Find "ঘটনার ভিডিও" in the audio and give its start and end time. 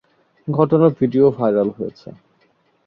0.47-1.25